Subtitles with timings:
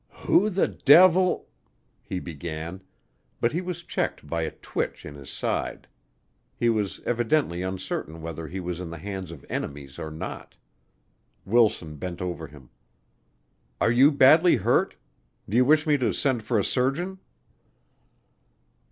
[0.25, 1.47] "Who the devil"
[2.09, 2.81] he began.
[3.39, 5.87] But he was checked by a twitch in his side.
[6.55, 10.55] He was evidently uncertain whether he was in the hands of enemies or not.
[11.45, 12.71] Wilson bent over him.
[13.79, 14.95] "Are you badly hurt?
[15.47, 17.19] Do you wish me to send for a surgeon?"